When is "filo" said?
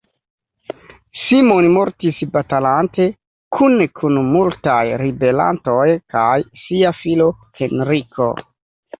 7.03-7.29